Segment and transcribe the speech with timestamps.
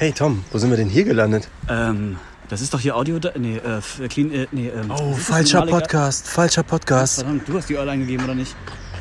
[0.00, 1.46] Hey Tom, wo sind wir denn hier gelandet?
[1.68, 2.16] Ähm,
[2.48, 3.18] das ist doch hier Audio.
[3.38, 7.16] Nee, äh, clean, äh, nee, ähm, Oh, falscher Podcast, falscher Podcast.
[7.16, 8.56] Verdammt, du hast die URL eingegeben oder nicht?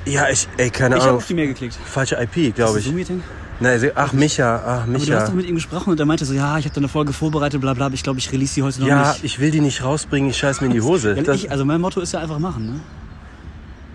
[0.05, 1.15] Ja, ich, ey, keine Ich Ahnung.
[1.19, 1.75] auf die Mail geklickt.
[1.85, 2.85] Falsche IP, glaube ich.
[2.85, 3.23] Zoom-Meeting?
[3.61, 5.25] Nein, ach, Micha, ach, Aber du hast Micha.
[5.27, 7.61] doch mit ihm gesprochen und er meinte so, ja, ich habe da eine Folge vorbereitet,
[7.61, 9.23] bla bla, aber ich glaube, ich release die heute noch Ja, nicht.
[9.23, 11.15] ich will die nicht rausbringen, ich scheiß mir in die Hose.
[11.15, 12.79] Ja, Das ich, also mein Motto ist ja einfach machen, ne?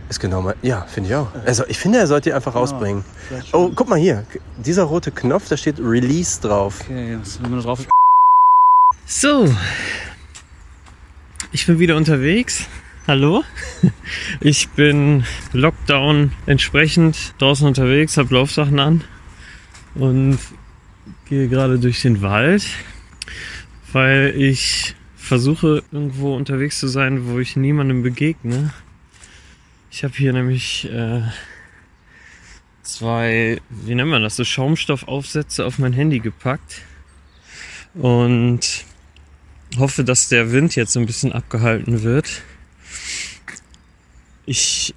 [0.08, 1.28] Ist genau mein, ja, finde ich auch.
[1.46, 3.04] Also, ich finde, er sollte die einfach rausbringen.
[3.28, 3.60] vielleicht schon.
[3.60, 4.24] Oh, guck mal hier.
[4.58, 6.80] Dieser rote Knopf, da steht Release drauf.
[6.82, 7.86] Okay, was haben wir drauf?
[9.06, 9.54] So,
[11.52, 12.66] ich bin wieder unterwegs.
[13.06, 13.44] Hallo.
[14.40, 19.04] Ich bin Lockdown entsprechend draußen unterwegs, habe Laufsachen an
[19.94, 20.38] und
[21.26, 22.66] gehe gerade durch den Wald,
[23.92, 28.72] weil ich versuche irgendwo unterwegs zu sein, wo ich niemandem begegne.
[29.96, 31.22] Ich habe hier nämlich äh,
[32.82, 36.82] zwei, wie nennt man das, so Schaumstoffaufsätze auf mein Handy gepackt
[37.94, 38.84] und
[39.78, 42.42] hoffe, dass der Wind jetzt ein bisschen abgehalten wird.
[44.46, 44.96] Ich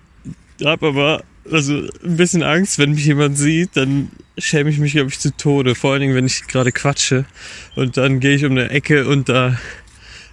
[0.65, 5.11] habe aber also ein bisschen Angst, wenn mich jemand sieht, dann schäme ich mich, glaube
[5.11, 5.75] ich, zu Tode.
[5.75, 7.25] Vor allen Dingen, wenn ich gerade quatsche
[7.75, 9.59] und dann gehe ich um eine Ecke und da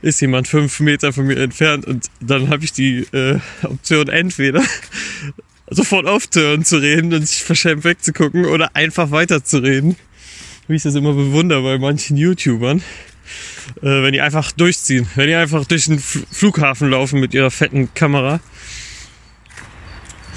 [0.05, 4.63] ist jemand fünf Meter von mir entfernt und dann habe ich die äh, Option entweder
[5.71, 9.97] sofort aufzuhören zu reden und sich verschämt wegzugucken oder einfach weiterzureden
[10.69, 12.83] wie ich das immer bewundere bei manchen YouTubern, äh,
[13.83, 17.93] wenn die einfach durchziehen, wenn die einfach durch den F Flughafen laufen mit ihrer fetten
[17.95, 18.41] Kamera.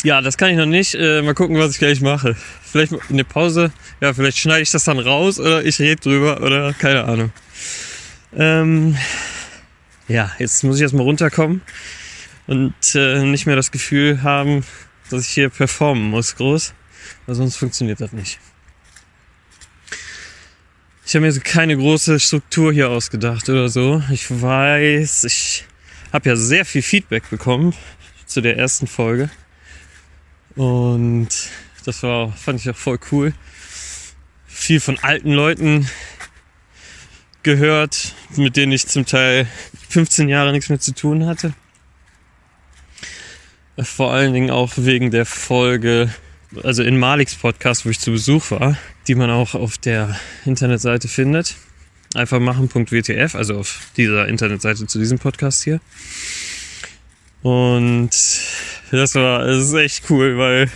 [0.04, 0.96] Ja, das kann ich noch nicht.
[0.96, 2.36] Äh, mal gucken, was ich gleich mache.
[2.64, 3.72] Vielleicht eine Pause.
[4.00, 7.32] Ja, vielleicht schneide ich das dann raus oder ich rede drüber oder keine Ahnung.
[8.36, 8.96] Ähm,
[10.08, 11.62] ja, jetzt muss ich erstmal runterkommen
[12.48, 14.64] und äh, nicht mehr das Gefühl haben,
[15.10, 16.74] dass ich hier performen muss groß,
[17.26, 18.40] weil sonst funktioniert das nicht.
[21.06, 24.04] Ich habe mir so keine große Struktur hier ausgedacht oder so.
[24.12, 25.66] Ich weiß, ich
[26.12, 27.74] habe ja sehr viel Feedback bekommen
[28.26, 29.30] zu der ersten Folge.
[30.56, 31.30] Und
[31.86, 33.34] das war, fand ich auch voll cool.
[34.48, 35.90] Viel von alten Leuten
[37.44, 39.48] gehört, mit denen ich zum Teil
[39.90, 41.54] 15 Jahre nichts mehr zu tun hatte.
[43.80, 46.10] Vor allen Dingen auch wegen der Folge,
[46.64, 48.78] also in Maliks Podcast, wo ich zu Besuch war,
[49.08, 51.56] die man auch auf der Internetseite findet.
[52.16, 55.80] Einfach machen.wtf, also auf dieser Internetseite zu diesem Podcast hier.
[57.44, 58.10] Und
[58.92, 60.72] das war, das ist echt cool, weil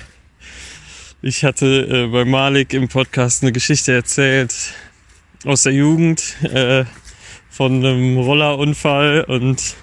[1.23, 4.53] ich hatte äh, bei Malik im Podcast eine Geschichte erzählt
[5.43, 6.85] aus der Jugend äh,
[7.51, 9.75] von einem Rollerunfall und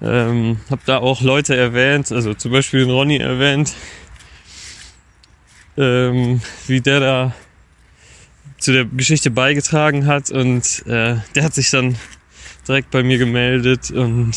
[0.00, 3.74] ähm, habe da auch Leute erwähnt, also zum Beispiel den Ronny erwähnt,
[5.76, 7.34] ähm, wie der da
[8.58, 11.96] zu der Geschichte beigetragen hat und äh, der hat sich dann
[12.68, 14.32] direkt bei mir gemeldet und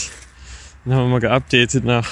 [0.86, 2.10] dann haben wir mal geupdatet nach,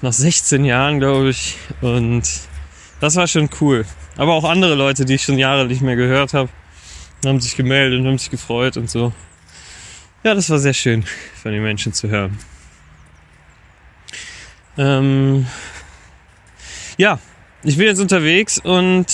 [0.00, 1.56] nach 16 Jahren, glaube ich.
[1.80, 2.22] Und
[3.00, 3.84] das war schon cool.
[4.16, 6.48] Aber auch andere Leute, die ich schon Jahre nicht mehr gehört habe,
[7.24, 9.12] haben sich gemeldet und haben sich gefreut und so.
[10.22, 11.04] Ja, das war sehr schön
[11.40, 12.38] von den Menschen zu hören.
[14.78, 15.46] Ähm,
[16.98, 17.18] ja,
[17.62, 19.06] ich bin jetzt unterwegs und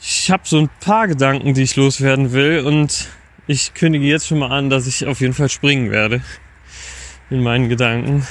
[0.00, 3.08] ich habe so ein paar Gedanken, die ich loswerden will und
[3.46, 6.22] ich kündige jetzt schon mal an, dass ich auf jeden Fall springen werde
[7.28, 8.26] in meinen Gedanken.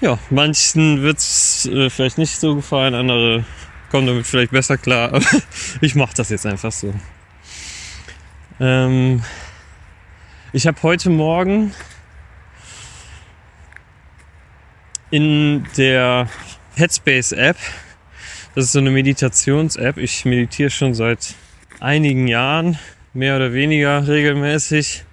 [0.00, 3.44] Ja, manchen wird's äh, vielleicht nicht so gefallen, andere
[3.92, 5.26] kommen damit vielleicht besser klar, aber
[5.82, 6.94] ich mache das jetzt einfach so.
[8.58, 9.22] Ähm,
[10.54, 11.74] ich habe heute Morgen
[15.10, 16.26] in der
[16.74, 17.58] Headspace App,
[18.54, 21.34] das ist so eine Meditations-App, ich meditiere schon seit
[21.78, 22.78] einigen Jahren,
[23.12, 25.04] mehr oder weniger regelmäßig,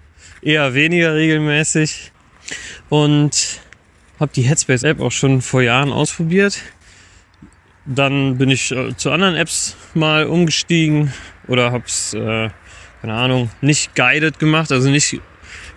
[0.41, 2.13] eher weniger regelmäßig
[2.87, 3.59] und
[4.21, 6.61] habe die Headspace App auch schon vor Jahren ausprobiert.
[7.91, 11.11] Dann bin ich äh, zu anderen Apps mal umgestiegen
[11.47, 12.49] oder hab's äh,
[13.01, 15.19] keine Ahnung nicht guided gemacht, also nicht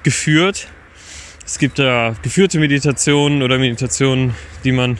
[0.02, 0.68] geführt.
[1.44, 4.98] Es gibt da geführte Meditationen oder Meditationen, die man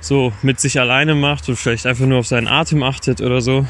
[0.00, 3.66] so mit sich alleine macht und vielleicht einfach nur auf seinen Atem achtet oder so.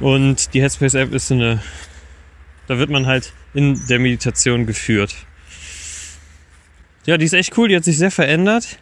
[0.00, 1.62] Und die Headspace App ist so eine,
[2.68, 5.14] da wird man halt in der Meditation geführt.
[7.04, 8.78] Ja, die ist echt cool, die hat sich sehr verändert.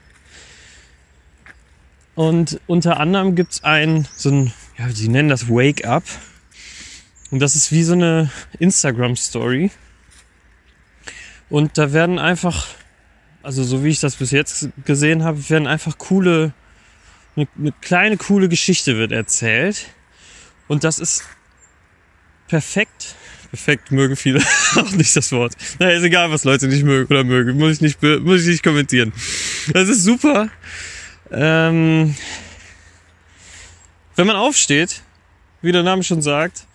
[2.17, 6.03] Und unter anderem gibt's ein, so ein, ja, sie nennen das Wake Up.
[7.31, 9.71] Und das ist wie so eine Instagram-Story.
[11.51, 12.67] Und da werden einfach,
[13.43, 16.55] also so wie ich das bis jetzt gesehen habe, werden einfach coole,
[17.37, 19.87] eine, eine kleine coole Geschichte wird erzählt.
[20.69, 21.23] Und das ist
[22.49, 23.15] perfekt.
[23.51, 24.41] Perfekt mögen viele
[24.77, 25.53] auch nicht das Wort.
[25.79, 27.59] Naja, ist egal, was Leute nicht mögen oder mögen.
[27.59, 29.13] Muss ich nicht, muss ich nicht kommentieren.
[29.75, 30.49] Das ist super.
[31.31, 32.14] Ähm,
[34.14, 35.02] wenn man aufsteht,
[35.62, 36.67] wie der Name schon sagt,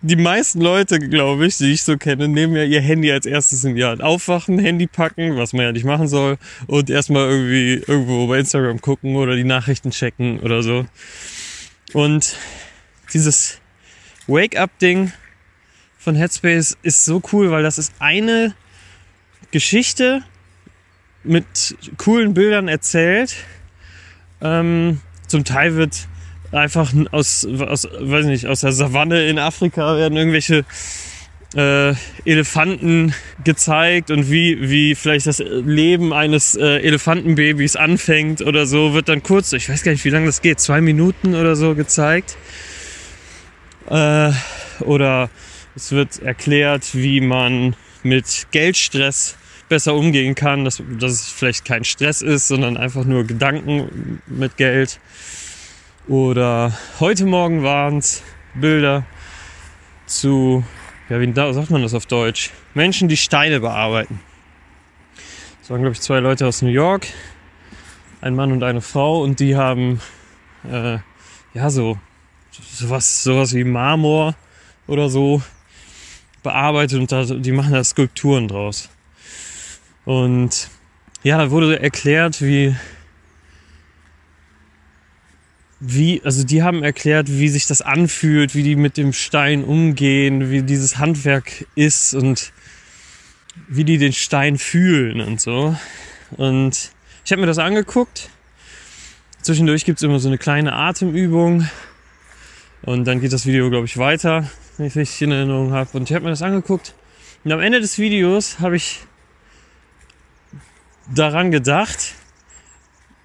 [0.00, 3.64] die meisten Leute, glaube ich, die ich so kenne, nehmen ja ihr Handy als erstes
[3.64, 4.02] in die Hand.
[4.02, 8.80] Aufwachen, Handy packen, was man ja nicht machen soll, und erstmal irgendwie irgendwo bei Instagram
[8.80, 10.86] gucken oder die Nachrichten checken oder so.
[11.92, 12.36] Und
[13.12, 13.60] dieses
[14.26, 15.12] Wake-up-Ding
[15.98, 18.54] von Headspace ist so cool, weil das ist eine
[19.50, 20.22] Geschichte
[21.26, 23.36] mit coolen Bildern erzählt.
[24.40, 26.08] Ähm, zum Teil wird
[26.52, 30.64] einfach aus, aus, weiß nicht, aus der Savanne in Afrika werden irgendwelche
[31.54, 31.94] äh,
[32.24, 33.14] Elefanten
[33.44, 39.22] gezeigt und wie, wie vielleicht das Leben eines äh, Elefantenbabys anfängt oder so, wird dann
[39.22, 42.36] kurz, ich weiß gar nicht, wie lange das geht, zwei Minuten oder so gezeigt.
[43.88, 44.32] Äh,
[44.80, 45.30] oder
[45.74, 49.36] es wird erklärt, wie man mit Geldstress
[49.68, 54.56] besser umgehen kann, dass, dass es vielleicht kein Stress ist, sondern einfach nur Gedanken mit
[54.56, 55.00] Geld.
[56.08, 58.22] Oder heute Morgen waren es
[58.54, 59.04] Bilder
[60.06, 60.64] zu,
[61.08, 62.50] ja, wie sagt man das auf Deutsch?
[62.74, 64.20] Menschen, die Steine bearbeiten.
[65.60, 67.08] Das waren, glaube ich, zwei Leute aus New York,
[68.20, 70.00] ein Mann und eine Frau, und die haben,
[70.70, 70.98] äh,
[71.54, 71.98] ja, so,
[72.50, 74.36] sowas, sowas wie Marmor
[74.86, 75.42] oder so
[76.44, 78.88] bearbeitet und da, die machen da Skulpturen draus.
[80.06, 80.70] Und
[81.24, 82.76] ja, da wurde erklärt, wie,
[85.80, 90.48] wie, also die haben erklärt, wie sich das anfühlt, wie die mit dem Stein umgehen,
[90.50, 92.52] wie dieses Handwerk ist und
[93.66, 95.76] wie die den Stein fühlen und so.
[96.36, 96.92] Und
[97.24, 98.30] ich habe mir das angeguckt.
[99.42, 101.68] Zwischendurch gibt's immer so eine kleine Atemübung.
[102.82, 105.98] Und dann geht das Video, glaube ich, weiter, wenn ich richtig in Erinnerung habe.
[105.98, 106.94] Und ich habe mir das angeguckt.
[107.42, 109.00] Und am Ende des Videos habe ich
[111.14, 112.14] daran gedacht,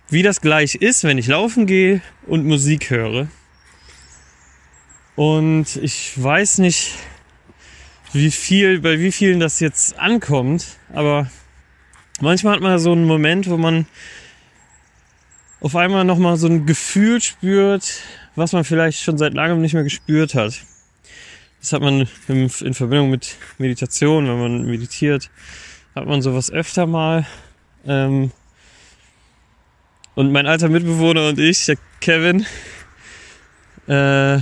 [0.09, 3.27] wie das gleich ist, wenn ich laufen gehe und Musik höre.
[5.15, 6.93] Und ich weiß nicht,
[8.13, 11.29] wie viel, bei wie vielen das jetzt ankommt, aber
[12.19, 13.85] manchmal hat man so einen Moment, wo man
[15.61, 18.01] auf einmal nochmal so ein Gefühl spürt,
[18.35, 20.59] was man vielleicht schon seit langem nicht mehr gespürt hat.
[21.59, 25.29] Das hat man in Verbindung mit Meditation, wenn man meditiert,
[25.93, 27.27] hat man sowas öfter mal.
[27.85, 28.31] Ähm,
[30.15, 32.45] und mein alter Mitbewohner und ich, der Kevin,
[33.87, 34.39] äh,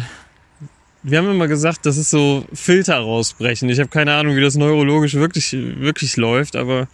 [1.01, 3.69] wir haben immer gesagt, das ist so Filter rausbrechen.
[3.69, 6.87] Ich habe keine Ahnung, wie das neurologisch wirklich, wirklich läuft, aber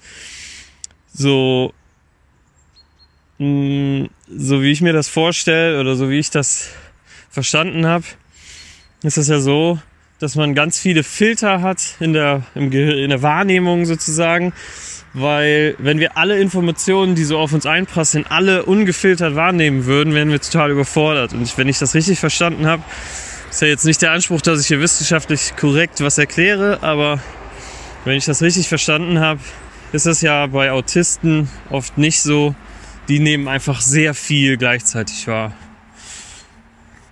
[1.11, 1.73] so,
[3.39, 6.69] mh, so wie ich mir das vorstelle oder so wie ich das
[7.29, 8.05] verstanden habe,
[9.01, 9.79] ist es ja so,
[10.19, 14.53] dass man ganz viele Filter hat in der, im in der Wahrnehmung sozusagen,
[15.15, 20.29] weil wenn wir alle Informationen, die so auf uns einprasseln, alle ungefiltert wahrnehmen würden, wären
[20.29, 21.33] wir total überfordert.
[21.33, 22.83] Und wenn ich das richtig verstanden habe,
[23.49, 27.21] ist ja jetzt nicht der Anspruch, dass ich hier wissenschaftlich korrekt was erkläre, aber
[28.03, 29.39] wenn ich das richtig verstanden habe,
[29.93, 32.53] ist das ja bei Autisten oft nicht so.
[33.07, 35.53] Die nehmen einfach sehr viel gleichzeitig wahr.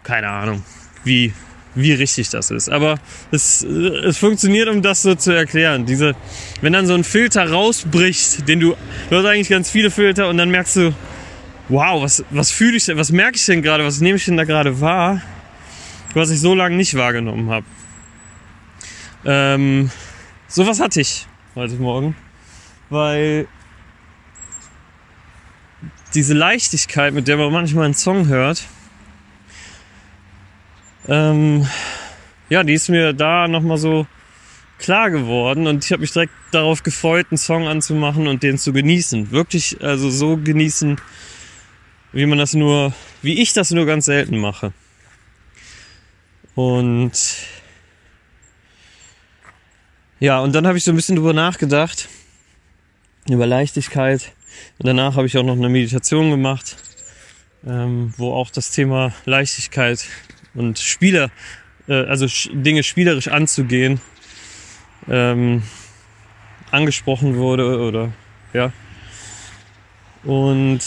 [0.04, 0.64] Keine Ahnung,
[1.06, 1.34] wie,
[1.75, 2.70] wie richtig das ist.
[2.70, 3.00] Aber
[3.32, 5.86] es, äh, es funktioniert, um das so zu erklären.
[5.86, 6.15] Diese,
[6.62, 8.75] wenn dann so ein Filter rausbricht, den du,
[9.10, 10.94] du hast eigentlich ganz viele Filter und dann merkst du,
[11.70, 14.38] wow, was, was fühle ich denn, was merke ich denn gerade, was nehme ich denn
[14.38, 15.22] da gerade wahr,
[16.13, 17.65] was ich so lange nicht wahrgenommen habe.
[19.25, 19.89] Ähm,
[20.48, 22.15] sowas hatte ich heute Morgen,
[22.89, 23.48] weil
[26.13, 28.65] diese Leichtigkeit, mit der man manchmal einen Song hört,
[31.07, 31.67] ähm,
[32.50, 34.07] ja, die ist mir da nochmal so
[34.77, 38.74] klar geworden und ich habe mich direkt darauf gefreut, einen Song anzumachen und den zu
[38.74, 39.31] genießen.
[39.31, 41.00] Wirklich, also so genießen,
[42.12, 44.74] wie man das nur, wie ich das nur ganz selten mache.
[46.55, 47.13] Und
[50.19, 52.07] ja, und dann habe ich so ein bisschen drüber nachgedacht,
[53.27, 54.31] über Leichtigkeit.
[54.77, 56.77] Und danach habe ich auch noch eine Meditation gemacht,
[57.65, 60.05] ähm, wo auch das Thema Leichtigkeit
[60.53, 61.31] und Spieler,
[61.88, 64.00] äh, also Dinge spielerisch anzugehen,
[65.10, 65.63] ähm,
[66.72, 68.12] angesprochen wurde oder
[68.53, 68.72] ja.
[70.24, 70.81] Und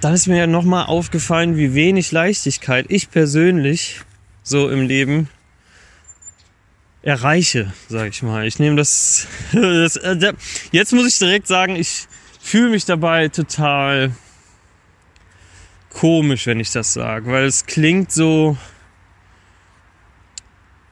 [0.00, 4.00] dann ist mir ja nochmal aufgefallen, wie wenig Leichtigkeit ich persönlich
[4.42, 5.28] so im Leben
[7.02, 8.46] erreiche, sag ich mal.
[8.46, 10.32] Ich nehme das, das äh,
[10.72, 12.06] jetzt muss ich direkt sagen, ich
[12.40, 14.12] fühle mich dabei total
[15.90, 18.56] komisch, wenn ich das sage, weil es klingt so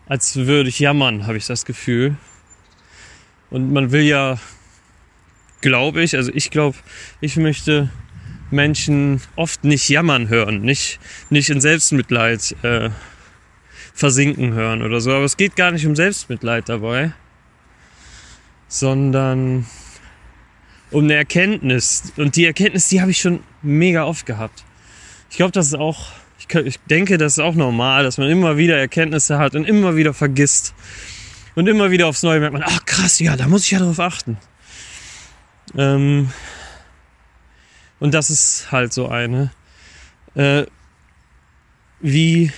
[0.07, 2.17] als würde ich jammern, habe ich das Gefühl.
[3.51, 4.39] Und man will ja,
[5.61, 6.77] glaube ich, also ich glaube,
[7.21, 7.91] ich möchte
[8.51, 12.91] Menschen oft nicht jammern hören, nicht, nicht in Selbstmitleid äh,
[13.95, 15.13] versinken hören oder so.
[15.13, 17.13] Aber es geht gar nicht um Selbstmitleid dabei,
[18.69, 19.67] sondern
[20.91, 22.13] um eine Erkenntnis.
[22.17, 24.65] Und die Erkenntnis, die habe ich schon mega oft gehabt.
[25.31, 28.57] Ich glaube, das ist auch, ich, ich denke, das ist auch normal, dass man immer
[28.57, 30.75] wieder Erkenntnisse hat und immer wieder vergisst.
[31.55, 33.99] Und immer wieder aufs Neue merkt man, ach krass, ja, da muss ich ja drauf
[33.99, 34.37] achten.
[35.75, 36.31] Ähm,
[37.99, 39.51] und das ist halt so eine.
[40.35, 40.67] Äh,
[42.01, 42.53] wie,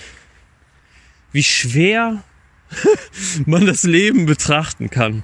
[1.31, 2.23] wie schwer
[3.45, 5.23] man das Leben betrachten kann.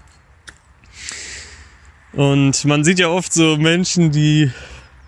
[2.14, 4.50] Und man sieht ja oft so Menschen, die,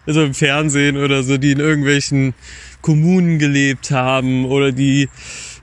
[0.05, 2.33] also im Fernsehen oder so, die in irgendwelchen
[2.81, 5.09] Kommunen gelebt haben oder die,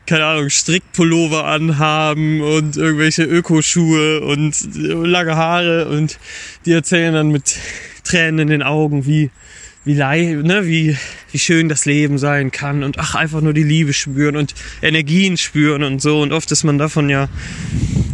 [0.06, 6.18] keine Ahnung, Strickpullover anhaben und irgendwelche Ökoschuhe und lange Haare und
[6.66, 7.56] die erzählen dann mit
[8.04, 9.30] Tränen in den Augen, wie,
[9.84, 10.96] wie, ne, wie,
[11.32, 15.36] wie schön das Leben sein kann und ach, einfach nur die Liebe spüren und Energien
[15.36, 16.20] spüren und so.
[16.20, 17.28] Und oft ist man davon ja.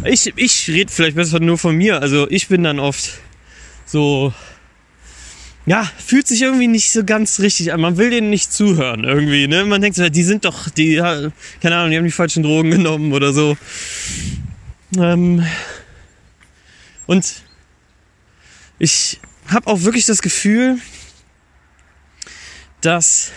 [0.03, 2.01] Ich, ich rede vielleicht besser nur von mir.
[2.01, 3.19] Also ich bin dann oft
[3.85, 4.33] so.
[5.65, 7.81] Ja, fühlt sich irgendwie nicht so ganz richtig an.
[7.81, 9.63] Man will denen nicht zuhören irgendwie, ne?
[9.65, 13.13] Man denkt so, die sind doch, die, keine Ahnung, die haben die falschen Drogen genommen
[13.13, 13.55] oder so.
[14.97, 15.45] Ähm,
[17.05, 17.43] und
[18.79, 20.79] ich habe auch wirklich das Gefühl,
[22.81, 23.31] dass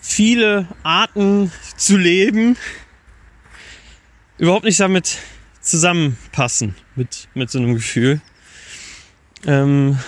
[0.00, 2.56] viele Arten zu leben
[4.38, 5.18] überhaupt nicht damit
[5.60, 8.20] zusammenpassen mit, mit so einem Gefühl.
[9.46, 9.98] Ähm,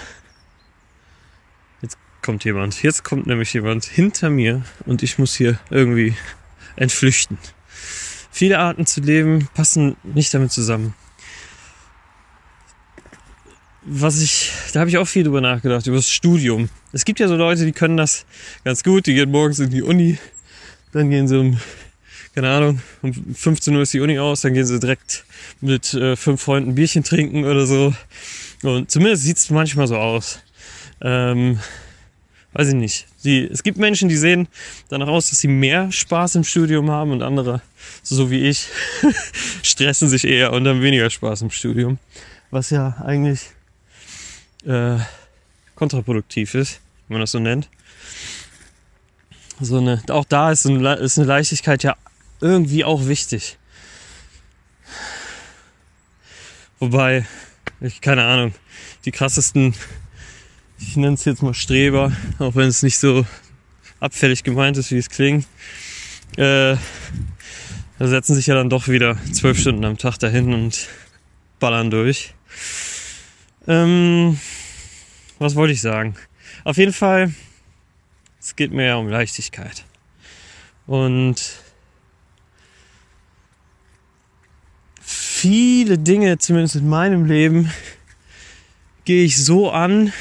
[2.22, 2.82] kommt jemand.
[2.82, 6.14] Jetzt kommt nämlich jemand hinter mir und ich muss hier irgendwie
[6.76, 7.38] entflüchten.
[8.30, 10.94] Viele Arten zu leben passen nicht damit zusammen
[13.84, 16.68] was ich, da habe ich auch viel drüber nachgedacht, über das Studium.
[16.92, 18.26] Es gibt ja so Leute, die können das
[18.64, 20.18] ganz gut, die gehen morgens in die Uni,
[20.92, 21.58] dann gehen sie um,
[22.34, 25.24] keine Ahnung, um 15 Uhr ist die Uni aus, dann gehen sie direkt
[25.60, 27.92] mit äh, fünf Freunden Bierchen trinken oder so.
[28.62, 30.40] Und zumindest sieht es manchmal so aus.
[31.00, 31.58] Ähm,
[32.52, 33.06] weiß ich nicht.
[33.24, 34.48] Die, es gibt Menschen, die sehen
[34.88, 37.62] danach aus, dass sie mehr Spaß im Studium haben und andere,
[38.02, 38.68] so wie ich,
[39.62, 41.98] stressen sich eher und haben weniger Spaß im Studium.
[42.50, 43.50] Was ja eigentlich
[44.64, 44.98] äh,
[45.74, 47.68] kontraproduktiv ist, wenn man das so nennt.
[49.60, 51.96] So eine, auch da ist, ein, ist eine Leichtigkeit ja
[52.40, 53.58] irgendwie auch wichtig.
[56.80, 57.26] Wobei,
[57.80, 58.54] ich keine Ahnung,
[59.04, 59.74] die krassesten,
[60.86, 63.24] ich nenne es jetzt mal Streber, auch wenn es nicht so
[64.00, 65.46] abfällig gemeint ist, wie es klingt,
[66.36, 66.76] äh,
[67.98, 70.88] da setzen sich ja dann doch wieder zwölf Stunden am Tag dahin und
[71.60, 72.34] ballern durch.
[73.68, 74.38] Ähm,
[75.38, 76.16] was wollte ich sagen?
[76.64, 77.32] Auf jeden Fall,
[78.40, 79.84] es geht mir ja um Leichtigkeit.
[80.86, 81.40] Und
[85.00, 87.70] viele Dinge, zumindest in meinem Leben,
[89.04, 90.12] gehe ich so an,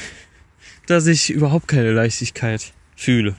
[0.86, 3.36] dass ich überhaupt keine Leichtigkeit fühle.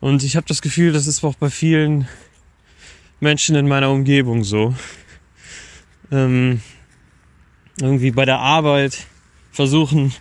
[0.00, 2.08] Und ich habe das Gefühl, das ist auch bei vielen
[3.20, 4.74] Menschen in meiner Umgebung so.
[6.12, 6.60] Ähm,
[7.80, 9.06] irgendwie bei der Arbeit
[9.50, 10.12] versuchen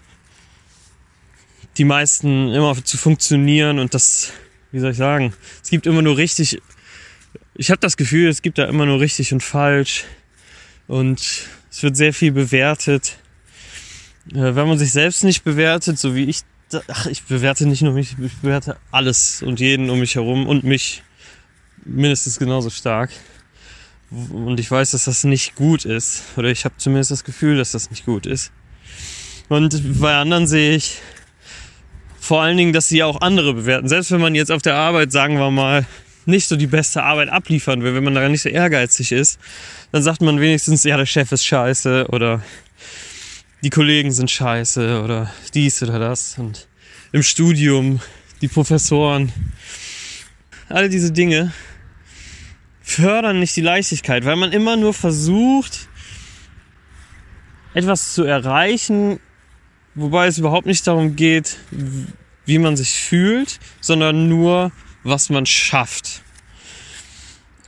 [1.78, 4.32] die meisten immer zu funktionieren und das,
[4.72, 6.62] wie soll ich sagen, es gibt immer nur richtig,
[7.56, 10.06] ich habe das Gefühl, es gibt da immer nur richtig und falsch
[10.88, 11.20] und
[11.72, 13.18] es wird sehr viel bewertet.
[14.32, 16.42] Äh, wenn man sich selbst nicht bewertet, so wie ich,
[16.88, 20.64] ach, ich bewerte nicht nur mich, ich bewerte alles und jeden um mich herum und
[20.64, 21.04] mich
[21.86, 23.12] mindestens genauso stark.
[24.12, 26.24] Und ich weiß, dass das nicht gut ist.
[26.38, 28.52] Oder ich habe zumindest das Gefühl, dass das nicht gut ist.
[29.50, 31.00] Und bei anderen sehe ich,
[32.20, 33.90] vor allen Dingen, dass sie auch andere bewerten.
[33.90, 35.86] Selbst wenn man jetzt auf der Arbeit, sagen wir mal,
[36.26, 39.40] nicht so die beste Arbeit abliefern will, wenn man da nicht so ehrgeizig ist,
[39.92, 42.42] dann sagt man wenigstens, ja, der Chef ist scheiße oder
[43.64, 46.38] die Kollegen sind scheiße oder dies oder das.
[46.38, 46.68] Und
[47.14, 48.02] im Studium,
[48.42, 49.32] die Professoren,
[50.68, 51.54] alle diese Dinge
[52.82, 55.88] fördern nicht die Leichtigkeit, weil man immer nur versucht,
[57.74, 59.22] etwas zu erreichen,
[59.96, 61.58] wobei es überhaupt nicht darum geht,
[62.46, 66.22] wie man sich fühlt, sondern nur, was man schafft.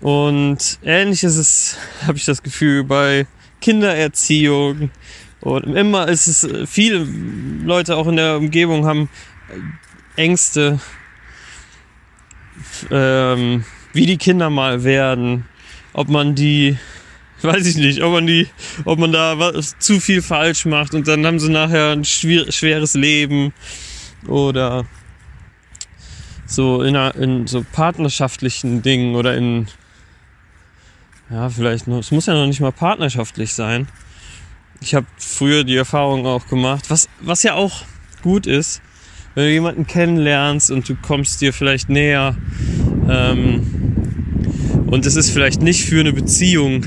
[0.02, 3.28] Und ähnlich ist es, habe ich das Gefühl, bei
[3.62, 4.92] Kindererziehung.
[5.46, 7.08] Und immer ist es, viele
[7.64, 9.10] Leute auch in der Umgebung haben
[10.16, 10.80] Ängste,
[12.90, 15.46] ähm, wie die Kinder mal werden,
[15.94, 16.80] ob man die,
[17.44, 18.48] weiß ich nicht, ob man die,
[18.86, 22.52] ob man da was, zu viel falsch macht und dann haben sie nachher ein schwer,
[22.52, 23.54] schweres Leben
[24.28, 24.88] oder
[26.48, 29.68] so in, einer, in so partnerschaftlichen Dingen oder in
[31.30, 33.88] ja vielleicht es muss ja noch nicht mal partnerschaftlich sein.
[34.86, 37.82] Ich habe früher die Erfahrung auch gemacht, was was ja auch
[38.22, 38.84] gut ist,
[39.34, 42.38] wenn du jemanden kennenlernst und du kommst dir vielleicht näher
[43.10, 46.86] ähm, und es ist vielleicht nicht für eine Beziehung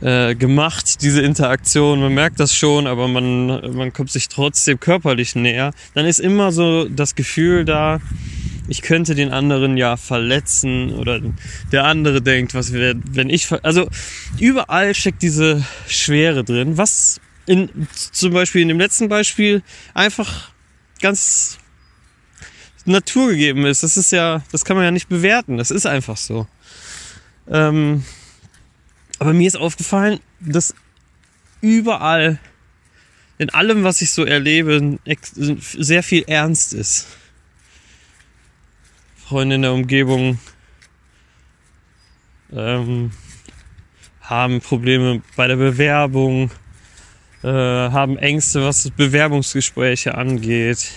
[0.00, 5.34] äh, gemacht, diese Interaktion, man merkt das schon, aber man, man kommt sich trotzdem körperlich
[5.34, 8.00] näher, dann ist immer so das Gefühl da,
[8.68, 11.20] ich könnte den anderen ja verletzen oder
[11.72, 13.88] der andere denkt, was wäre, wenn ich, also
[14.38, 19.62] überall steckt diese Schwere drin, was in, zum Beispiel in dem letzten Beispiel
[19.94, 20.50] einfach
[21.00, 21.58] ganz
[22.84, 23.82] naturgegeben ist.
[23.82, 25.56] Das ist ja, das kann man ja nicht bewerten.
[25.56, 26.46] Das ist einfach so.
[27.48, 28.04] Ähm,
[29.18, 30.74] aber mir ist aufgefallen, dass
[31.60, 32.38] überall,
[33.38, 34.98] in allem, was ich so erlebe,
[35.54, 37.06] sehr viel Ernst ist.
[39.28, 40.38] Freunde in der Umgebung
[42.50, 43.10] ähm,
[44.22, 46.50] haben Probleme bei der Bewerbung,
[47.42, 50.92] äh, haben Ängste, was Bewerbungsgespräche angeht.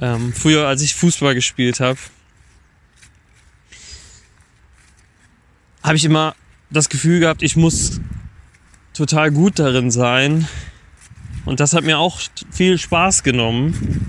[0.00, 1.98] Ähm, früher, als ich Fußball gespielt habe,
[5.82, 6.34] habe ich immer
[6.70, 8.00] das Gefühl gehabt, ich muss
[8.94, 10.48] total gut darin sein.
[11.44, 12.18] Und das hat mir auch
[12.50, 14.08] viel Spaß genommen.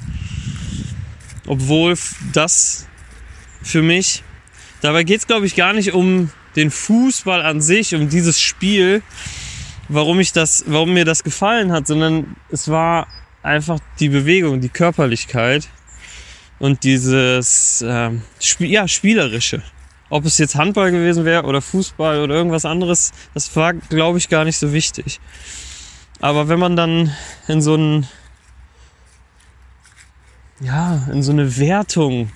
[1.45, 1.97] Obwohl
[2.31, 2.87] das
[3.61, 4.23] für mich,
[4.81, 9.01] dabei geht es glaube ich gar nicht um den Fußball an sich, um dieses Spiel,
[9.89, 13.07] warum ich das, warum mir das gefallen hat, sondern es war
[13.43, 15.69] einfach die Bewegung, die Körperlichkeit
[16.59, 19.61] und dieses äh, Spiel, ja, spielerische.
[20.09, 24.29] Ob es jetzt Handball gewesen wäre oder Fußball oder irgendwas anderes, das war, glaube ich,
[24.29, 25.19] gar nicht so wichtig.
[26.19, 27.13] Aber wenn man dann
[27.47, 28.07] in so ein,
[30.61, 32.31] ja, in so eine Wertung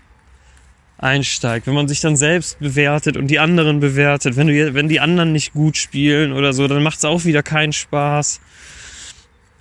[1.01, 4.99] einsteigt, wenn man sich dann selbst bewertet und die anderen bewertet, wenn du, wenn die
[4.99, 8.39] anderen nicht gut spielen oder so, dann macht es auch wieder keinen Spaß.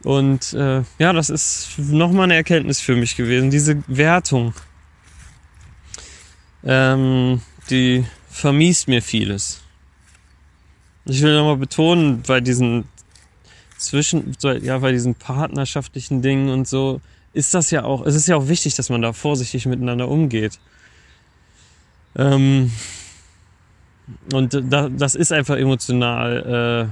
[0.05, 4.55] Und äh, ja, das ist nochmal eine Erkenntnis für mich gewesen, diese Wertung.
[6.63, 9.63] Ähm, die vermiest mir vieles.
[11.07, 12.85] Ich will nochmal betonen, bei diesen
[13.79, 17.01] zwischen, ja, bei diesen partnerschaftlichen Dingen und so,
[17.33, 20.59] ist das ja auch, es ist ja auch wichtig, dass man da vorsichtig miteinander umgeht.
[22.17, 22.71] Ähm,
[24.33, 26.91] und da, das ist einfach emotional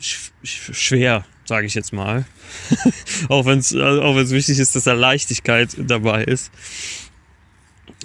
[0.00, 2.24] äh, sch schwer, sage ich jetzt mal.
[3.28, 6.50] auch wenn es auch wenn's wichtig ist, dass da Leichtigkeit dabei ist.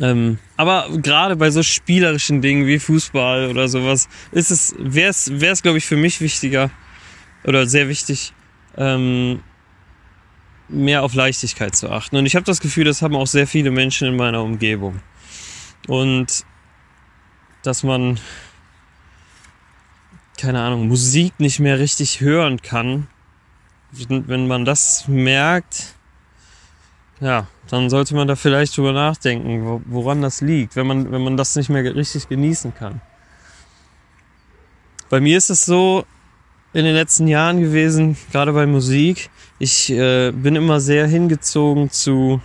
[0.02, 5.40] Ähm, aber gerade bei so spielerischen Dingen wie Fußball oder sowas ist es, wäre es,
[5.40, 6.70] wäre es, glaube ich, für mich wichtiger
[7.46, 8.34] oder sehr wichtig,
[8.78, 9.42] ähm,
[10.68, 12.18] mehr auf Leichtigkeit zu achten.
[12.18, 15.00] Und ich habe das Gefühl, das haben auch sehr viele Menschen in meiner Umgebung.
[15.88, 16.46] Und
[17.64, 18.20] dass man,
[20.40, 23.08] keine Ahnung, Musik nicht mehr richtig hören kann,
[23.92, 25.96] wenn man das merkt,
[27.22, 31.38] ja, dann sollte man da vielleicht drüber nachdenken, woran das liegt, wenn man, wenn man
[31.38, 33.02] das nicht mehr richtig genießen kann.
[35.10, 36.06] Bei mir ist es so
[36.74, 42.42] in den letzten Jahren gewesen, gerade bei Musik, ich äh, bin immer sehr hingezogen zu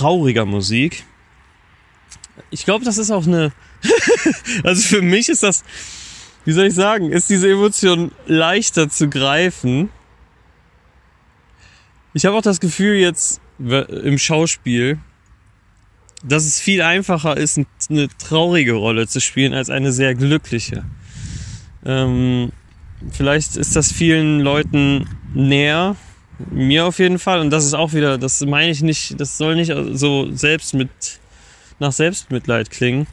[0.00, 1.04] trauriger Musik.
[2.50, 3.52] Ich glaube, das ist auch eine,
[4.64, 5.62] also für mich ist das,
[6.44, 9.90] wie soll ich sagen, ist diese Emotion leichter zu greifen,
[12.12, 14.98] ich habe auch das Gefühl jetzt im Schauspiel,
[16.24, 20.84] dass es viel einfacher ist, eine traurige Rolle zu spielen als eine sehr glückliche.
[21.84, 22.50] Ähm,
[23.12, 25.94] vielleicht ist das vielen Leuten näher,
[26.50, 27.40] mir auf jeden Fall.
[27.40, 30.90] Und das ist auch wieder, das meine ich nicht, das soll nicht so selbst mit,
[31.78, 33.06] nach Selbstmitleid klingen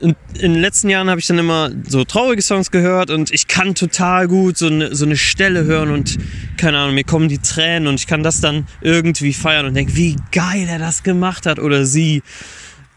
[0.00, 3.74] in den letzten Jahren habe ich dann immer so traurige Songs gehört und ich kann
[3.74, 6.18] total gut so eine, so eine Stelle hören und
[6.56, 9.96] keine Ahnung, mir kommen die Tränen und ich kann das dann irgendwie feiern und denke,
[9.96, 12.22] wie geil er das gemacht hat oder sie.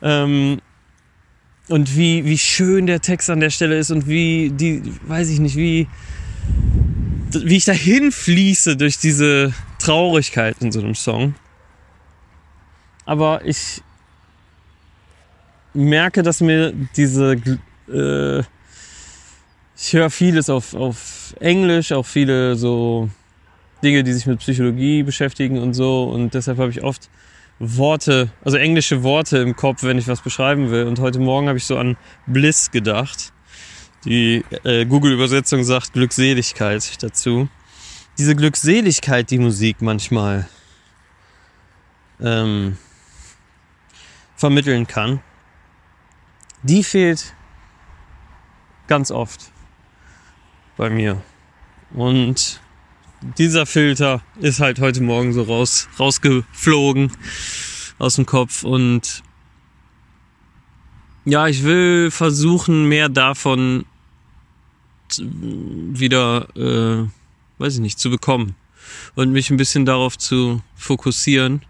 [0.01, 0.59] Ähm,
[1.67, 5.39] und wie, wie schön der Text an der Stelle ist und wie die, weiß ich
[5.39, 5.87] nicht, wie,
[7.33, 11.35] wie ich dahin fließe durch diese Traurigkeit in so einem Song.
[13.05, 13.81] Aber ich,
[15.73, 17.33] merke, dass mir diese,
[17.91, 18.39] äh,
[19.77, 23.09] ich höre vieles auf, auf Englisch, auch viele so
[23.83, 26.03] Dinge, die sich mit Psychologie beschäftigen und so.
[26.03, 27.09] Und deshalb habe ich oft
[27.59, 30.85] Worte, also englische Worte im Kopf, wenn ich was beschreiben will.
[30.85, 33.33] Und heute Morgen habe ich so an Bliss gedacht.
[34.05, 37.49] Die äh, Google-Übersetzung sagt Glückseligkeit dazu.
[38.17, 40.49] Diese Glückseligkeit, die Musik manchmal
[42.19, 42.77] ähm,
[44.35, 45.21] vermitteln kann,
[46.63, 47.35] die fehlt
[48.87, 49.51] ganz oft
[50.77, 51.21] bei mir.
[51.93, 52.59] Und
[53.37, 57.11] dieser Filter ist halt heute Morgen so raus, rausgeflogen
[57.99, 59.23] aus dem Kopf und
[61.23, 63.85] ja, ich will versuchen, mehr davon
[65.19, 67.07] wieder, äh,
[67.61, 68.55] weiß ich nicht, zu bekommen
[69.15, 71.61] und mich ein bisschen darauf zu fokussieren.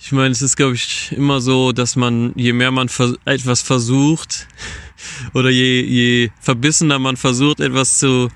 [0.00, 3.62] Ich meine, es ist, glaube ich, immer so, dass man, je mehr man vers etwas
[3.62, 4.48] versucht
[5.34, 8.28] oder je, je verbissener man versucht, etwas zu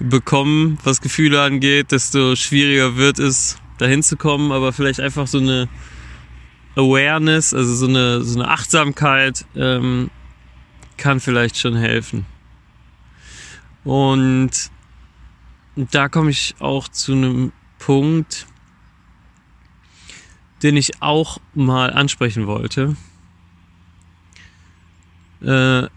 [0.00, 5.38] bekommen, was Gefühle angeht, desto schwieriger wird es, dahin zu kommen, aber vielleicht einfach so
[5.38, 5.68] eine
[6.76, 10.10] Awareness, also so eine, so eine Achtsamkeit ähm,
[10.96, 12.24] kann vielleicht schon helfen.
[13.84, 14.70] Und
[15.76, 18.46] da komme ich auch zu einem Punkt,
[20.62, 22.96] den ich auch mal ansprechen wollte.
[25.44, 25.88] Äh,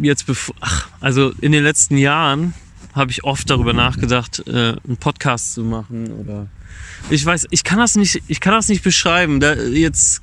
[0.00, 2.54] jetzt bevor, ach, also in den letzten Jahren
[2.94, 6.48] habe ich oft darüber nachgedacht, äh, einen Podcast zu machen oder
[7.10, 9.40] ich weiß, ich kann das nicht, ich kann das nicht beschreiben.
[9.40, 10.22] Da jetzt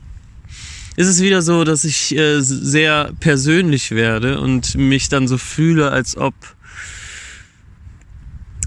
[0.96, 5.92] ist es wieder so, dass ich äh, sehr persönlich werde und mich dann so fühle,
[5.92, 6.34] als ob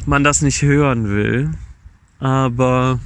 [0.07, 1.53] man das nicht hören will.
[2.19, 3.01] Aber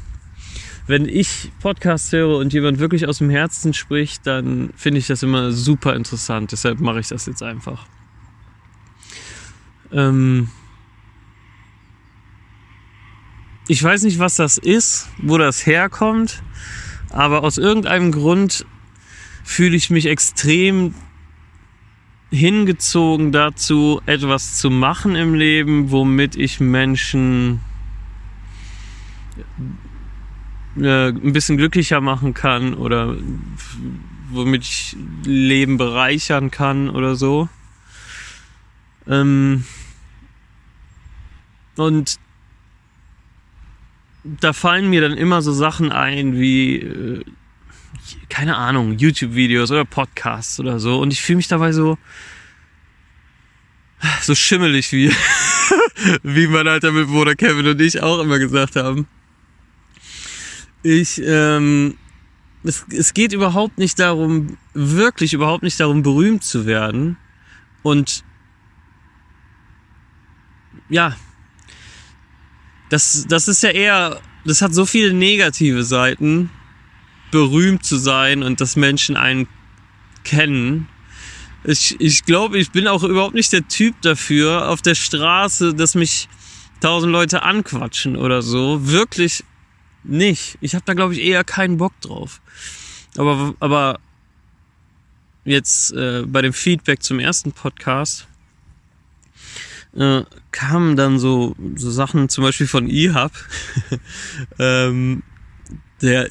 [0.86, 5.22] wenn ich Podcasts höre und jemand wirklich aus dem Herzen spricht, dann finde ich das
[5.22, 6.52] immer super interessant.
[6.52, 7.86] Deshalb mache ich das jetzt einfach.
[9.92, 10.48] Ähm,
[13.68, 16.42] ich weiß nicht, was das ist, wo das herkommt,
[17.10, 18.64] aber aus irgendeinem Grund
[19.42, 20.94] fühle ich mich extrem
[22.30, 27.60] hingezogen dazu, etwas zu machen im Leben, womit ich Menschen
[30.76, 33.16] äh, ein bisschen glücklicher machen kann oder
[34.30, 37.48] womit ich Leben bereichern kann oder so.
[39.06, 39.64] Ähm
[41.76, 42.18] und
[44.24, 47.24] da fallen mir dann immer so Sachen ein wie, äh,
[48.28, 50.98] keine Ahnung, YouTube-Videos oder Podcasts oder so.
[51.00, 51.98] Und ich fühle mich dabei so,
[54.22, 55.10] so schimmelig wie,
[56.22, 59.06] wie mein alter Mitbewohner Kevin und ich auch immer gesagt haben.
[60.82, 61.96] Ich, ähm,
[62.62, 67.16] es, es geht überhaupt nicht darum, wirklich überhaupt nicht darum, berühmt zu werden.
[67.82, 68.24] Und
[70.88, 71.16] ja,
[72.88, 76.50] das, das ist ja eher, das hat so viele negative Seiten,
[77.30, 79.48] berühmt zu sein und dass Menschen einen
[80.24, 80.88] kennen.
[81.64, 85.94] Ich, ich glaube, ich bin auch überhaupt nicht der Typ dafür, auf der Straße, dass
[85.94, 86.28] mich
[86.80, 88.86] tausend Leute anquatschen oder so.
[88.86, 89.44] Wirklich
[90.04, 90.58] nicht.
[90.60, 92.40] Ich habe da, glaube ich, eher keinen Bock drauf.
[93.16, 93.98] Aber, aber
[95.44, 98.28] jetzt äh, bei dem Feedback zum ersten Podcast
[99.96, 103.32] äh, kamen dann so, so Sachen, zum Beispiel von IHAB,
[104.58, 105.22] ähm,
[106.02, 106.30] der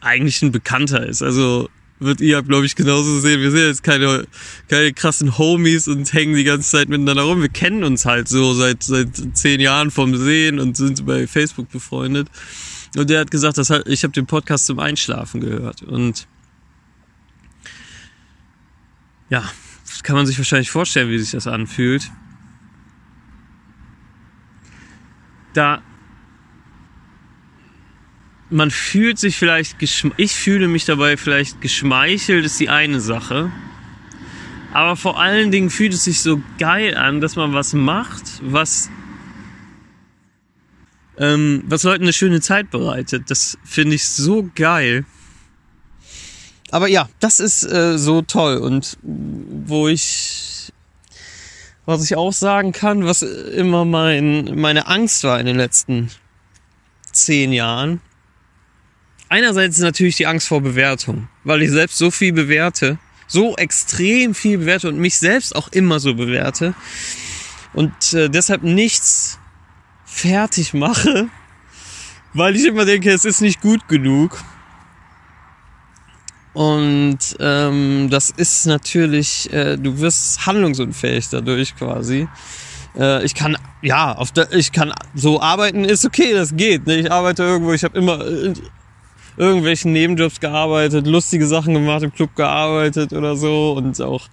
[0.00, 1.22] eigentlich ein Bekannter ist.
[1.22, 1.68] Also
[2.00, 3.40] wird IHAB, glaube ich, genauso sehen.
[3.40, 4.26] Wir sind jetzt keine,
[4.68, 7.42] keine krassen Homies und hängen die ganze Zeit miteinander rum.
[7.42, 11.70] Wir kennen uns halt so seit, seit zehn Jahren vom Sehen und sind bei Facebook
[11.70, 12.28] befreundet.
[12.96, 15.82] Und der hat gesagt, das ich habe den Podcast zum Einschlafen gehört.
[15.82, 16.26] Und
[19.28, 19.42] ja,
[20.08, 22.10] kann man sich wahrscheinlich vorstellen, wie sich das anfühlt.
[25.52, 25.82] Da
[28.50, 33.52] man fühlt sich vielleicht, ich fühle mich dabei vielleicht geschmeichelt, ist die eine Sache.
[34.72, 38.90] Aber vor allen Dingen fühlt es sich so geil an, dass man was macht, was,
[41.18, 43.30] ähm, was Leuten eine schöne Zeit bereitet.
[43.30, 45.04] Das finde ich so geil
[46.70, 50.72] aber ja, das ist äh, so toll und wo ich,
[51.86, 56.10] was ich auch sagen kann, was immer mein, meine Angst war in den letzten
[57.12, 58.00] zehn Jahren.
[59.28, 64.34] Einerseits ist natürlich die Angst vor Bewertung, weil ich selbst so viel bewerte, so extrem
[64.34, 66.74] viel bewerte und mich selbst auch immer so bewerte
[67.74, 69.38] und äh, deshalb nichts
[70.06, 71.28] fertig mache,
[72.32, 74.42] weil ich immer denke, es ist nicht gut genug
[76.54, 82.26] und ähm, das ist natürlich, äh, du wirst handlungsunfähig dadurch quasi.
[82.98, 86.86] Äh, ich kann, ja, auf der, ich kann so arbeiten, ist okay, das geht.
[86.86, 86.96] Ne?
[86.96, 88.54] Ich arbeite irgendwo, ich habe immer äh,
[89.38, 94.28] irgendwelchen Nebenjobs gearbeitet, lustige Sachen gemacht, im Club gearbeitet oder so und auch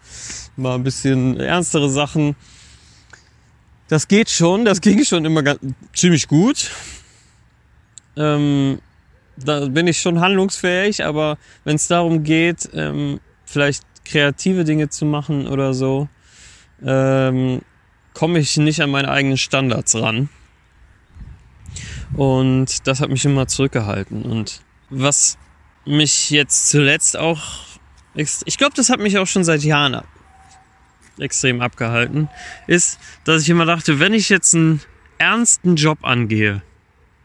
[0.57, 2.35] mal ein bisschen ernstere Sachen.
[3.87, 5.59] Das geht schon, das ging schon immer ganz,
[5.93, 6.71] ziemlich gut.
[8.17, 8.79] Ähm,
[9.37, 15.05] da bin ich schon handlungsfähig, aber wenn es darum geht, ähm, vielleicht kreative Dinge zu
[15.05, 16.07] machen oder so,
[16.83, 17.61] ähm,
[18.13, 20.29] komme ich nicht an meine eigenen Standards ran.
[22.13, 24.23] Und das hat mich immer zurückgehalten.
[24.23, 25.37] Und was
[25.85, 27.41] mich jetzt zuletzt auch,
[28.13, 30.01] ich glaube, das hat mich auch schon seit Jahren
[31.19, 32.29] extrem abgehalten,
[32.67, 34.81] ist, dass ich immer dachte, wenn ich jetzt einen
[35.17, 36.61] ernsten Job angehe,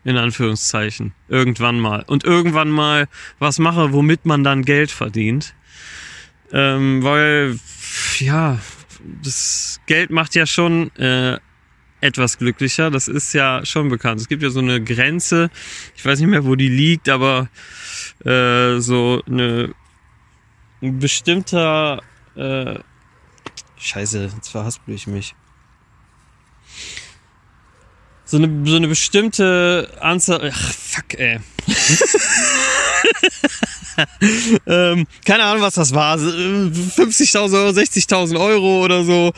[0.04, 5.54] in Anführungszeichen, irgendwann mal, und irgendwann mal was mache, womit man dann Geld verdient,
[6.52, 7.58] ähm, weil,
[8.18, 8.58] ja,
[9.22, 11.38] das Geld macht ja schon äh,
[12.00, 12.90] etwas glücklicher.
[12.90, 14.20] Das ist ja schon bekannt.
[14.20, 15.50] Es gibt ja so eine Grenze,
[15.96, 17.48] ich weiß nicht mehr, wo die liegt, aber
[18.24, 19.74] äh, so eine
[20.82, 22.02] ein bestimmter
[22.36, 22.78] äh,
[23.78, 25.34] Scheiße, jetzt verhaspel ich mich.
[28.24, 30.52] So eine, so eine bestimmte Anzahl.
[30.52, 31.40] Ach, fuck, ey.
[34.66, 36.16] ähm, keine Ahnung, was das war.
[36.16, 39.32] 50.000 Euro, 60.000 Euro oder so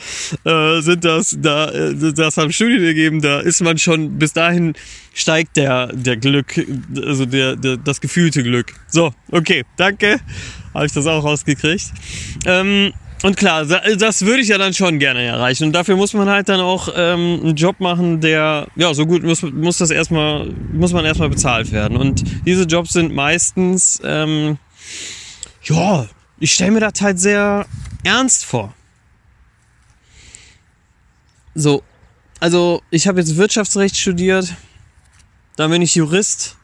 [0.45, 1.37] äh, sind das.
[1.39, 3.21] Da, äh, das haben Studien gegeben.
[3.21, 4.73] Da ist man schon, bis dahin
[5.13, 8.73] steigt der, der Glück, also der, der, das gefühlte Glück.
[8.87, 10.19] So, okay, danke.
[10.73, 11.91] Habe ich das auch rausgekriegt.
[12.45, 12.93] Ähm,
[13.23, 15.63] und klar, das würde ich ja dann schon gerne erreichen.
[15.63, 19.23] Und dafür muss man halt dann auch ähm, einen Job machen, der, ja, so gut
[19.23, 21.95] muss, muss das erstmal, muss man erstmal bezahlt werden.
[21.95, 24.57] Und diese Jobs sind meistens, ähm,
[25.63, 26.05] ja,
[26.39, 27.65] ich stelle mir das halt sehr
[28.03, 28.73] ernst vor.
[31.55, 31.81] So,
[32.41, 34.53] also ich habe jetzt Wirtschaftsrecht studiert,
[35.55, 36.57] dann bin ich Jurist,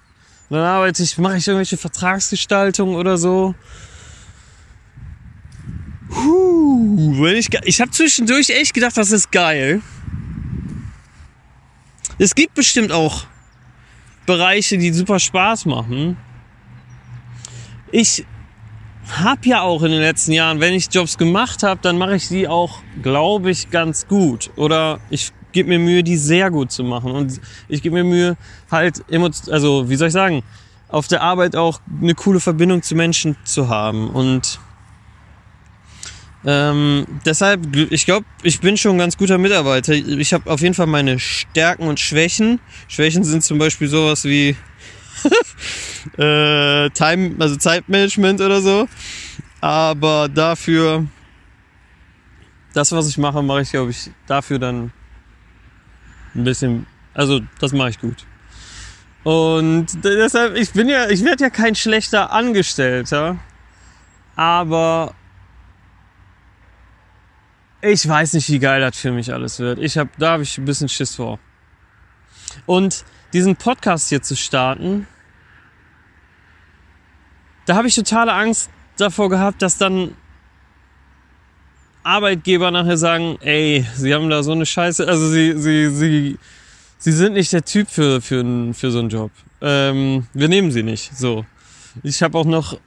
[0.50, 3.56] dann arbeite ich, mache ich irgendwelche Vertragsgestaltung oder so.
[6.10, 9.82] Wenn ich ich habe zwischendurch echt gedacht, das ist geil.
[12.18, 13.26] Es gibt bestimmt auch
[14.26, 16.18] Bereiche, die super Spaß machen.
[17.92, 18.26] Ich
[19.08, 22.28] habe ja auch in den letzten Jahren, wenn ich Jobs gemacht habe, dann mache ich
[22.28, 24.52] die auch, glaube ich, ganz gut.
[24.56, 27.12] Oder ich gebe mir Mühe, die sehr gut zu machen.
[27.12, 28.38] Und ich gebe mir Mühe,
[28.70, 29.04] halt,
[29.50, 30.44] also wie soll ich sagen,
[30.90, 34.10] auf der Arbeit auch eine coole Verbindung zu Menschen zu haben.
[34.10, 34.60] Und
[36.46, 39.94] ähm, deshalb, ich glaube, ich bin schon ein ganz guter Mitarbeiter.
[39.94, 42.60] Ich habe auf jeden Fall meine Stärken und Schwächen.
[42.88, 44.56] Schwächen sind zum Beispiel sowas wie
[46.18, 48.88] äh, Time, also Zeitmanagement oder so.
[49.60, 51.06] Aber dafür,
[52.74, 54.94] das, was ich mache, mache ich, glaube ich, dafür dann
[56.36, 58.26] ein bisschen, also das mache ich gut.
[59.24, 63.38] Und deshalb, ich bin ja, ich werde ja kein schlechter Angestellter,
[64.38, 65.14] aber
[67.82, 69.80] ich weiß nicht, wie geil das für mich alles wird.
[69.80, 71.40] Ich hab, da habe ich ein bisschen Schiss vor.
[72.66, 75.08] Und diesen Podcast hier zu starten,
[77.66, 80.16] da habe ich totale Angst davor gehabt, dass dann
[82.04, 86.40] Arbeitgeber nachher sagen, ey, sie haben da so eine Scheiße, also sie, sie, sie,
[86.98, 89.32] sie sind nicht der Typ für, für, für so einen Job.
[89.62, 91.16] Ähm, wir nehmen sie nicht.
[91.16, 91.46] So.
[92.02, 92.80] Ich habe auch noch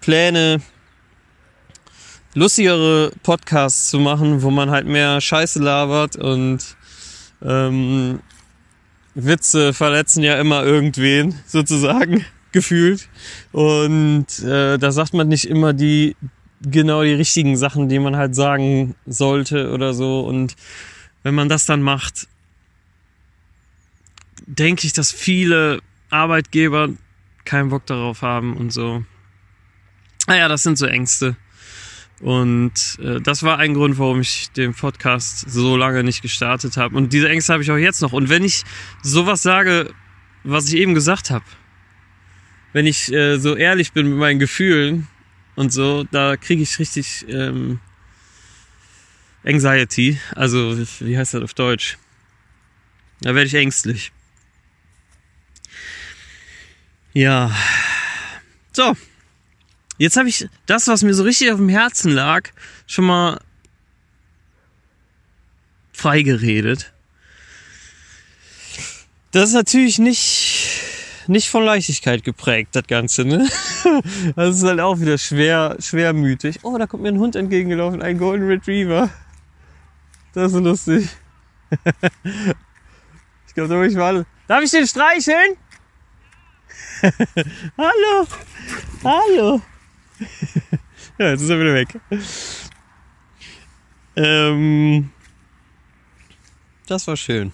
[0.00, 0.60] Pläne,
[2.34, 6.76] lustigere Podcasts zu machen, wo man halt mehr Scheiße labert und
[7.42, 8.20] ähm,
[9.14, 13.08] Witze verletzen ja immer irgendwen, sozusagen, gefühlt.
[13.52, 16.16] Und äh, da sagt man nicht immer die
[16.60, 20.20] genau die richtigen Sachen, die man halt sagen sollte oder so.
[20.20, 20.56] Und
[21.22, 22.26] wenn man das dann macht,
[24.46, 26.88] denke ich, dass viele Arbeitgeber
[27.44, 29.04] keinen Bock darauf haben und so.
[30.26, 31.36] Naja, das sind so Ängste.
[32.20, 36.96] Und äh, das war ein Grund, warum ich den Podcast so lange nicht gestartet habe.
[36.96, 38.12] Und diese Ängste habe ich auch jetzt noch.
[38.12, 38.62] Und wenn ich
[39.02, 39.92] sowas sage,
[40.44, 41.44] was ich eben gesagt habe,
[42.72, 45.08] wenn ich äh, so ehrlich bin mit meinen Gefühlen
[45.54, 47.80] und so, da kriege ich richtig ähm,
[49.44, 50.18] Anxiety.
[50.34, 51.98] Also, wie heißt das auf Deutsch?
[53.20, 54.12] Da werde ich ängstlich.
[57.12, 57.54] Ja.
[58.72, 58.96] So.
[59.96, 62.48] Jetzt habe ich das, was mir so richtig auf dem Herzen lag,
[62.86, 63.40] schon mal
[65.92, 66.92] freigeredet.
[69.30, 70.68] Das ist natürlich nicht,
[71.26, 73.48] nicht von Leichtigkeit geprägt, das Ganze, ne?
[74.36, 76.60] Das ist halt auch wieder schwer, schwermütig.
[76.62, 79.10] Oh, da kommt mir ein Hund entgegengelaufen, ein Golden Retriever.
[80.32, 81.08] Das ist lustig.
[83.46, 84.26] Ich glaube, da muss ich mal.
[84.48, 85.56] Darf ich den streicheln?
[87.78, 88.26] Hallo!
[89.04, 89.62] Hallo!
[91.18, 92.00] ja, jetzt ist er wieder weg.
[94.16, 95.10] Ähm,
[96.86, 97.52] das war schön.